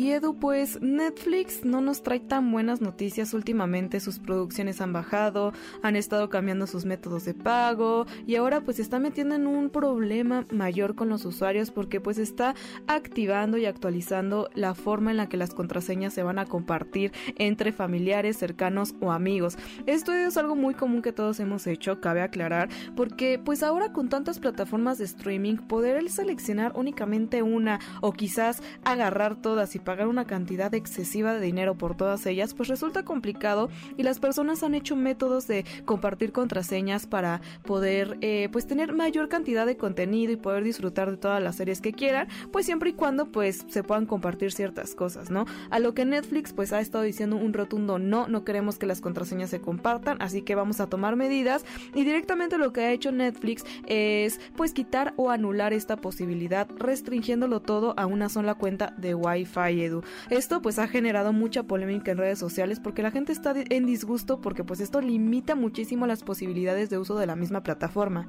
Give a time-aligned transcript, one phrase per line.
[0.00, 5.52] Y Edu, pues Netflix no nos trae tan buenas noticias últimamente, sus producciones han bajado,
[5.82, 10.46] han estado cambiando sus métodos de pago y ahora pues está metiendo en un problema
[10.50, 12.54] mayor con los usuarios porque pues está
[12.86, 17.70] activando y actualizando la forma en la que las contraseñas se van a compartir entre
[17.70, 19.58] familiares, cercanos o amigos.
[19.84, 24.08] Esto es algo muy común que todos hemos hecho, cabe aclarar, porque pues ahora con
[24.08, 30.24] tantas plataformas de streaming poder seleccionar únicamente una o quizás agarrar todas y pagar una
[30.24, 34.94] cantidad excesiva de dinero por todas ellas, pues resulta complicado y las personas han hecho
[34.94, 40.62] métodos de compartir contraseñas para poder eh, pues tener mayor cantidad de contenido y poder
[40.62, 44.52] disfrutar de todas las series que quieran, pues siempre y cuando pues se puedan compartir
[44.52, 45.44] ciertas cosas, ¿no?
[45.70, 49.00] A lo que Netflix pues ha estado diciendo un rotundo no, no queremos que las
[49.00, 51.64] contraseñas se compartan, así que vamos a tomar medidas
[51.96, 57.58] y directamente lo que ha hecho Netflix es pues quitar o anular esta posibilidad restringiéndolo
[57.58, 60.02] todo a una sola cuenta de Wi-Fi Edu.
[60.30, 64.40] Esto pues ha generado mucha polémica en redes sociales porque la gente está en disgusto
[64.40, 68.28] porque pues esto limita muchísimo las posibilidades de uso de la misma plataforma.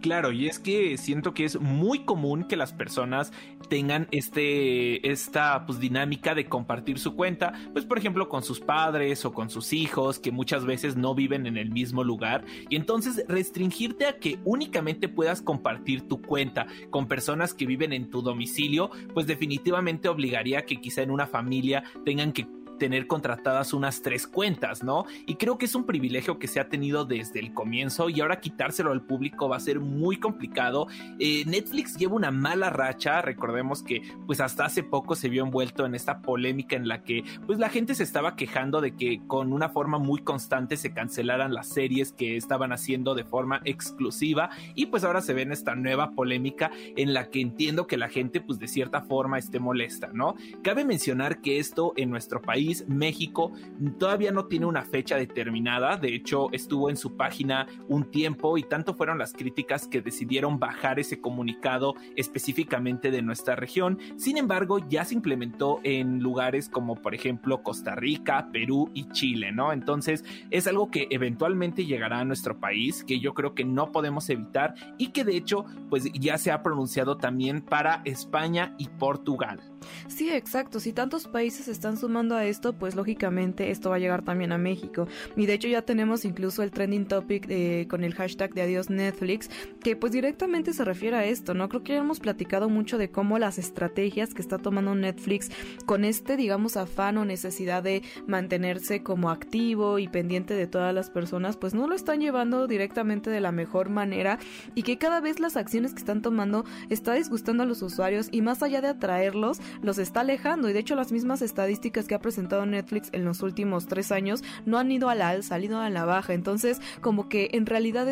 [0.00, 3.32] Claro, y es que siento que es muy común que las personas
[3.68, 9.24] tengan este esta pues dinámica de compartir su cuenta, pues por ejemplo con sus padres
[9.24, 12.44] o con sus hijos que muchas veces no viven en el mismo lugar.
[12.68, 18.10] Y entonces restringirte a que únicamente puedas compartir tu cuenta con personas que viven en
[18.10, 22.46] tu domicilio, pues definitivamente obligaría a que quizá en una familia tengan que
[22.78, 25.04] tener contratadas unas tres cuentas, ¿no?
[25.26, 28.40] Y creo que es un privilegio que se ha tenido desde el comienzo y ahora
[28.40, 30.86] quitárselo al público va a ser muy complicado.
[31.18, 35.86] Eh, Netflix lleva una mala racha, recordemos que pues hasta hace poco se vio envuelto
[35.86, 39.52] en esta polémica en la que pues la gente se estaba quejando de que con
[39.52, 44.86] una forma muy constante se cancelaran las series que estaban haciendo de forma exclusiva y
[44.86, 48.40] pues ahora se ve en esta nueva polémica en la que entiendo que la gente
[48.40, 50.34] pues de cierta forma esté molesta, ¿no?
[50.62, 53.52] Cabe mencionar que esto en nuestro país México,
[53.98, 55.96] todavía no tiene una fecha determinada.
[55.96, 60.58] De hecho, estuvo en su página un tiempo y tanto fueron las críticas que decidieron
[60.58, 63.98] bajar ese comunicado específicamente de nuestra región.
[64.16, 69.52] Sin embargo, ya se implementó en lugares como por ejemplo Costa Rica, Perú y Chile,
[69.52, 69.72] ¿no?
[69.72, 74.28] Entonces es algo que eventualmente llegará a nuestro país, que yo creo que no podemos
[74.30, 79.60] evitar y que de hecho pues ya se ha pronunciado también para España y Portugal.
[80.08, 80.80] Sí, exacto.
[80.80, 84.58] Si tantos países están sumando a esto, pues lógicamente esto va a llegar también a
[84.58, 85.08] México.
[85.36, 88.90] Y de hecho ya tenemos incluso el trending topic eh, con el hashtag de adiós
[88.90, 89.50] Netflix,
[89.82, 91.68] que pues directamente se refiere a esto, ¿no?
[91.68, 95.50] Creo que ya hemos platicado mucho de cómo las estrategias que está tomando Netflix
[95.84, 101.10] con este, digamos, afán o necesidad de mantenerse como activo y pendiente de todas las
[101.10, 104.38] personas, pues no lo están llevando directamente de la mejor manera
[104.74, 108.42] y que cada vez las acciones que están tomando está disgustando a los usuarios y
[108.42, 112.20] más allá de atraerlos, los está alejando y de hecho las mismas estadísticas que ha
[112.20, 115.80] presentado Netflix en los últimos tres años no han ido a la alza, han ido
[115.80, 116.34] a la baja.
[116.34, 118.06] Entonces, como que en realidad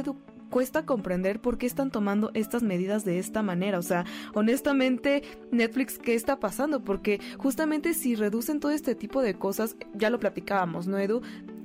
[0.55, 3.77] cuesta comprender por qué están tomando estas medidas de esta manera.
[3.77, 4.05] O sea,
[4.35, 6.85] honestamente, Netflix, ¿qué está pasando?
[6.85, 11.23] Porque justamente si reducen todo este tipo de cosas, ya lo platicábamos, ¿no, Edu?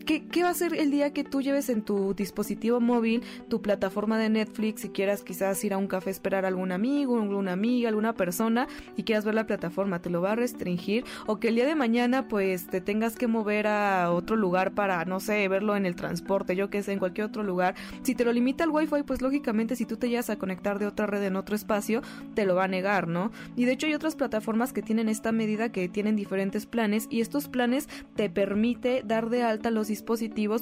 [0.10, 4.18] ¿Qué, va a ser el día que tú lleves en tu dispositivo móvil tu plataforma
[4.18, 7.90] de Netflix y quieras quizás ir a un café esperar a algún amigo, alguna amiga,
[7.90, 8.68] alguna persona
[8.98, 10.02] y quieras ver la plataforma?
[10.02, 11.06] ¿Te lo va a restringir?
[11.28, 15.06] O que el día de mañana pues te tengas que mover a otro lugar para,
[15.06, 17.76] no sé, verlo en el transporte, yo que sé, en cualquier otro lugar.
[18.02, 20.88] Si te lo limita el Wi-Fi, pues lógicamente si tú te llegas a conectar de
[20.88, 22.02] otra red en otro espacio,
[22.34, 23.32] te lo va a negar, ¿no?
[23.56, 27.22] Y de hecho hay otras plataformas que tienen esta medida que tienen diferentes planes y
[27.22, 29.99] estos planes te permite dar de alta los dispositivos,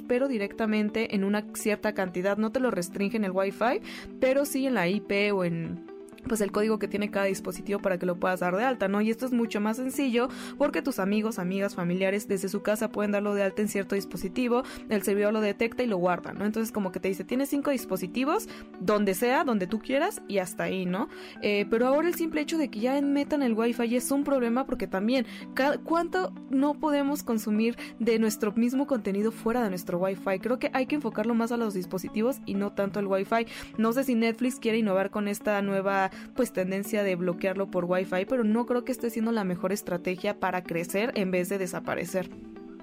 [0.08, 2.38] pero directamente en una cierta cantidad.
[2.38, 3.82] No te lo restringen el Wi-Fi,
[4.20, 5.97] pero sí en la IP o en
[6.28, 9.02] pues el código que tiene cada dispositivo para que lo puedas dar de alta, ¿no?
[9.02, 13.12] Y esto es mucho más sencillo porque tus amigos, amigas, familiares desde su casa pueden
[13.12, 16.46] darlo de alta en cierto dispositivo, el servidor lo detecta y lo guarda, ¿no?
[16.46, 18.48] Entonces como que te dice, tienes cinco dispositivos,
[18.80, 21.10] donde sea, donde tú quieras y hasta ahí, ¿no?
[21.42, 24.66] Eh, pero ahora el simple hecho de que ya metan el wifi es un problema
[24.66, 25.26] porque también,
[25.84, 30.40] ¿cuánto no podemos consumir de nuestro mismo contenido fuera de nuestro wifi?
[30.40, 33.48] Creo que hay que enfocarlo más a los dispositivos y no tanto al wifi.
[33.78, 38.26] No sé si Netflix quiere innovar con esta nueva pues tendencia de bloquearlo por Wi-Fi,
[38.26, 42.30] pero no creo que esté siendo la mejor estrategia para crecer en vez de desaparecer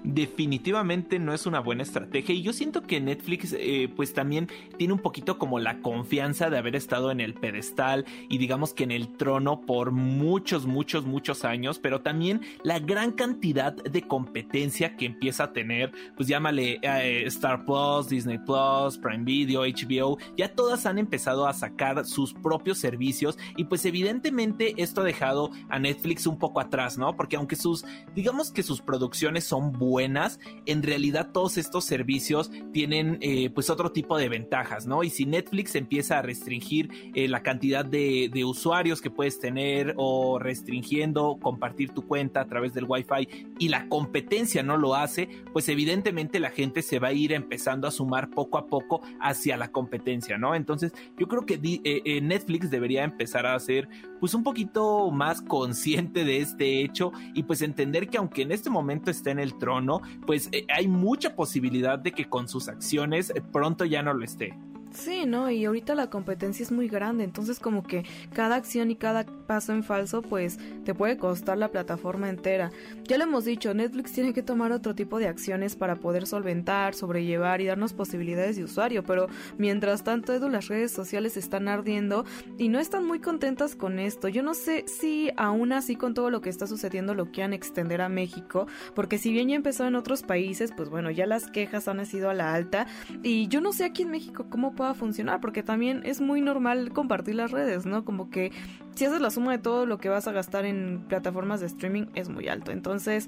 [0.05, 4.47] definitivamente no es una buena estrategia y yo siento que Netflix eh, pues también
[4.77, 8.83] tiene un poquito como la confianza de haber estado en el pedestal y digamos que
[8.83, 14.95] en el trono por muchos muchos muchos años pero también la gran cantidad de competencia
[14.95, 20.53] que empieza a tener pues llámale eh, Star Plus, Disney Plus, Prime Video, HBO ya
[20.53, 25.79] todas han empezado a sacar sus propios servicios y pues evidentemente esto ha dejado a
[25.79, 30.41] Netflix un poco atrás no porque aunque sus digamos que sus producciones son buenas buenas,
[30.65, 35.05] en realidad todos estos servicios tienen eh, pues otro tipo de ventajas, ¿no?
[35.05, 40.37] Y si Netflix empieza a restringir eh, la cantidad de, usuarios que puedes tener o
[40.37, 45.69] restringiendo compartir tu cuenta a través del Wi-Fi y la competencia no lo hace, pues
[45.69, 49.69] evidentemente la gente se va a ir empezando a sumar poco a poco hacia la
[49.69, 50.55] competencia, ¿no?
[50.55, 53.87] Entonces yo creo que eh, Netflix debería empezar a ser
[54.19, 58.69] pues un poquito más consciente de este hecho y pues entender que aunque en este
[58.69, 63.31] momento está en el trono, pues eh, hay mucha posibilidad de que con sus acciones
[63.31, 64.57] eh, pronto ya no lo esté.
[64.95, 65.51] Sí, ¿no?
[65.51, 69.73] Y ahorita la competencia es muy grande, entonces como que cada acción y cada paso
[69.73, 72.71] en falso pues te puede costar la plataforma entera.
[73.03, 76.95] Ya lo hemos dicho, Netflix tiene que tomar otro tipo de acciones para poder solventar,
[76.95, 79.27] sobrellevar y darnos posibilidades de usuario, pero
[79.57, 82.25] mientras tanto Edu las redes sociales están ardiendo
[82.57, 84.29] y no están muy contentas con esto.
[84.29, 88.01] Yo no sé si aún así con todo lo que está sucediendo lo quieran extender
[88.01, 91.87] a México, porque si bien ya empezó en otros países, pues bueno, ya las quejas
[91.89, 92.87] han sido a la alta
[93.23, 96.41] y yo no sé aquí en México cómo puede a funcionar, porque también es muy
[96.41, 98.05] normal compartir las redes, ¿no?
[98.05, 98.51] Como que
[98.95, 102.05] si haces la suma de todo lo que vas a gastar en plataformas de streaming
[102.15, 102.71] es muy alto.
[102.71, 103.27] Entonces,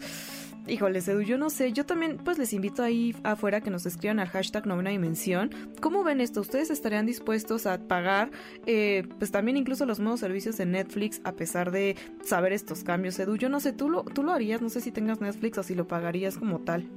[0.67, 4.19] híjole, Edu, yo no sé, yo también pues les invito ahí afuera que nos escriban
[4.19, 5.49] al hashtag novena dimensión.
[5.81, 6.41] ¿Cómo ven esto?
[6.41, 8.31] ¿Ustedes estarían dispuestos a pagar
[8.65, 13.19] eh, pues también incluso los nuevos servicios de Netflix a pesar de saber estos cambios,
[13.19, 13.35] Edu?
[13.35, 14.61] Yo no sé, ¿tú lo, tú lo harías?
[14.61, 16.87] No sé si tengas Netflix o si lo pagarías como tal.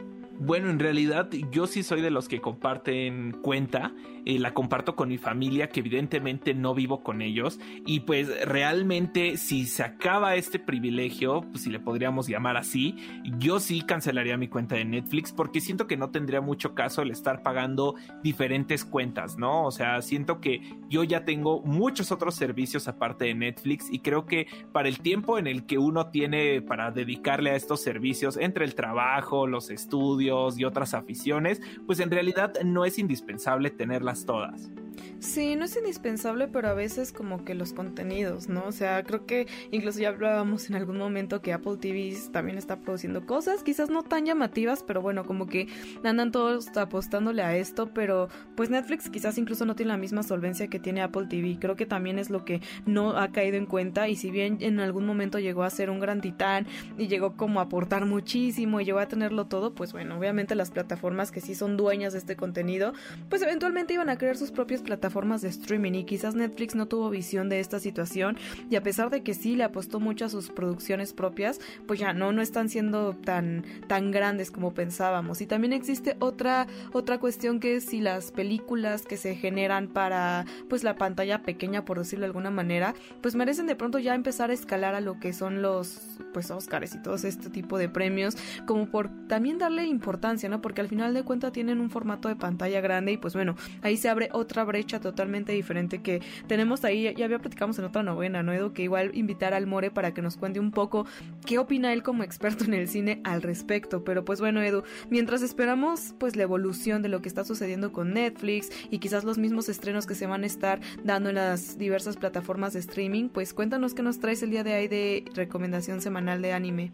[0.43, 3.93] Bueno, en realidad yo sí soy de los que comparten cuenta,
[4.25, 9.37] eh, la comparto con mi familia, que evidentemente no vivo con ellos, y pues realmente
[9.37, 12.97] si se acaba este privilegio, pues si le podríamos llamar así,
[13.39, 17.11] yo sí cancelaría mi cuenta de Netflix porque siento que no tendría mucho caso el
[17.11, 19.67] estar pagando diferentes cuentas, ¿no?
[19.67, 24.25] O sea, siento que yo ya tengo muchos otros servicios aparte de Netflix y creo
[24.25, 28.65] que para el tiempo en el que uno tiene para dedicarle a estos servicios, entre
[28.65, 34.71] el trabajo, los estudios, y otras aficiones, pues en realidad no es indispensable tenerlas todas.
[35.21, 38.65] Sí, no es indispensable, pero a veces como que los contenidos, ¿no?
[38.65, 42.81] O sea, creo que incluso ya hablábamos en algún momento que Apple TV también está
[42.81, 45.69] produciendo cosas, quizás no tan llamativas, pero bueno, como que
[46.03, 50.69] andan todos apostándole a esto, pero pues Netflix quizás incluso no tiene la misma solvencia
[50.69, 51.59] que tiene Apple TV.
[51.61, 54.81] Creo que también es lo que no ha caído en cuenta y si bien en
[54.81, 56.67] algún momento llegó a ser un gran titán
[56.99, 60.71] y llegó como a aportar muchísimo y llegó a tenerlo todo, pues bueno, obviamente las
[60.71, 62.93] plataformas que sí son dueñas de este contenido,
[63.29, 64.51] pues eventualmente iban a crear sus
[64.83, 68.37] plataformas de streaming y quizás Netflix no tuvo visión de esta situación
[68.69, 72.13] y a pesar de que sí le apostó mucho a sus producciones propias, pues ya
[72.13, 75.41] no, no están siendo tan, tan grandes como pensábamos.
[75.41, 80.45] Y también existe otra, otra cuestión que es si las películas que se generan para
[80.69, 84.51] pues la pantalla pequeña, por decirlo de alguna manera, pues merecen de pronto ya empezar
[84.51, 88.37] a escalar a lo que son los pues Oscars y todo este tipo de premios,
[88.67, 90.61] como por también darle importancia, ¿no?
[90.61, 93.97] Porque al final de cuentas tienen un formato de pantalla grande y pues bueno, ahí
[93.97, 98.45] se abre otra brecha totalmente diferente que tenemos ahí, ya había platicamos en otra novena,
[98.45, 98.73] ¿no, Edu?
[98.73, 101.07] Que igual invitar al More para que nos cuente un poco
[101.45, 104.05] qué opina él como experto en el cine al respecto.
[104.05, 108.15] Pero pues bueno, Edu, mientras esperamos pues la evolución de lo que está sucediendo con
[108.15, 112.17] Netflix y quizás los mismos estrenos que se van a estar dando en las diversas
[112.17, 116.43] plataformas de streaming, pues cuéntanos qué nos traes el día de hoy de recomendación semanal
[116.43, 116.93] de anime.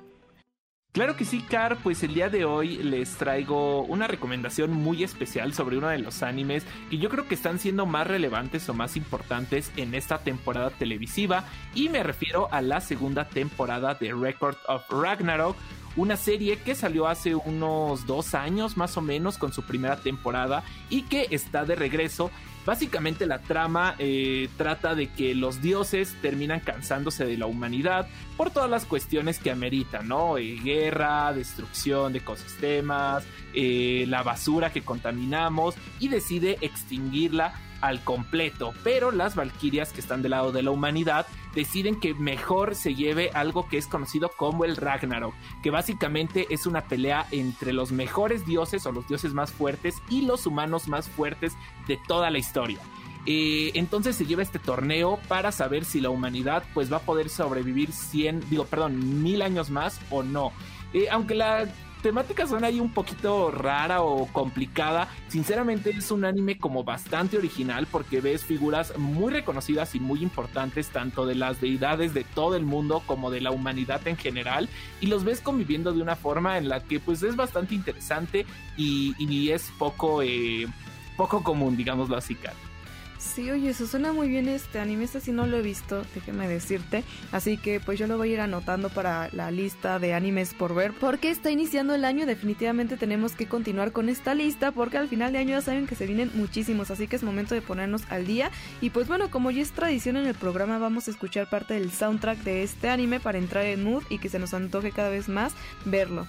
[0.97, 5.53] Claro que sí, Car, pues el día de hoy les traigo una recomendación muy especial
[5.53, 8.97] sobre uno de los animes que yo creo que están siendo más relevantes o más
[8.97, 14.89] importantes en esta temporada televisiva y me refiero a la segunda temporada de Record of
[14.89, 15.55] Ragnarok,
[15.97, 20.65] una serie que salió hace unos dos años más o menos con su primera temporada
[20.89, 22.31] y que está de regreso
[22.67, 28.51] Básicamente la trama eh, trata de que los dioses terminan cansándose de la humanidad por
[28.51, 30.37] todas las cuestiones que ameritan, ¿no?
[30.37, 38.73] Eh, guerra, destrucción de ecosistemas, eh, la basura que contaminamos y decide extinguirla al completo,
[38.83, 43.31] pero las valquirias que están del lado de la humanidad deciden que mejor se lleve
[43.33, 48.45] algo que es conocido como el Ragnarok, que básicamente es una pelea entre los mejores
[48.47, 51.55] dioses o los dioses más fuertes y los humanos más fuertes
[51.87, 52.79] de toda la historia.
[53.29, 57.29] Eh, entonces se lleva este torneo para saber si la humanidad pues va a poder
[57.29, 60.53] sobrevivir 100, digo, perdón, mil años más o no.
[60.93, 61.67] Eh, aunque la
[62.03, 65.09] temática suena ahí un poquito rara o complicada.
[65.29, 70.89] Sinceramente es un anime como bastante original porque ves figuras muy reconocidas y muy importantes
[70.89, 74.69] tanto de las deidades de todo el mundo como de la humanidad en general
[75.01, 79.51] y los ves conviviendo de una forma en la que pues es bastante interesante y,
[79.51, 80.67] es poco, eh,
[81.17, 82.37] poco común, digámoslo así.
[83.35, 86.49] Sí, oye, eso suena muy bien este anime, este sí no lo he visto, déjeme
[86.49, 87.05] decirte.
[87.33, 90.75] Así que pues yo lo voy a ir anotando para la lista de animes por
[90.75, 95.09] ver, porque está iniciando el año, definitivamente tenemos que continuar con esta lista, porque al
[95.09, 98.05] final de año ya saben que se vienen muchísimos, así que es momento de ponernos
[98.09, 98.51] al día.
[98.81, 101.93] Y pues bueno, como ya es tradición en el programa, vamos a escuchar parte del
[101.93, 105.29] soundtrack de este anime para entrar en mood y que se nos antoje cada vez
[105.29, 105.53] más
[105.85, 106.27] verlo.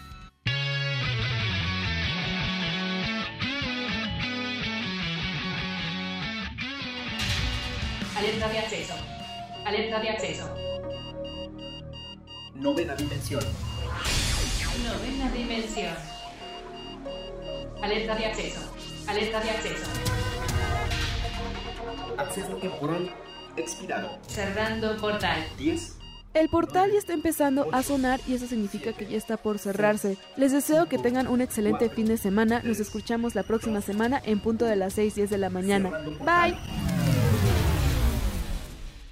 [8.37, 8.93] Alerta de acceso.
[9.65, 10.55] Alerta de acceso.
[12.53, 13.41] Novena dimensión.
[14.83, 15.95] Novena dimensión.
[17.81, 18.59] Alerta de acceso.
[19.07, 19.85] Alerta de acceso.
[22.19, 23.11] Acceso temporal
[23.55, 24.19] expirado.
[24.27, 25.43] Cerrando portal.
[25.57, 25.97] 10.
[26.35, 30.15] El portal ya está empezando a sonar y eso significa que ya está por cerrarse.
[30.35, 32.61] Les deseo que tengan un excelente fin de semana.
[32.63, 35.89] Nos escuchamos la próxima semana en punto de las 6 10 de la mañana.
[36.19, 36.55] Bye.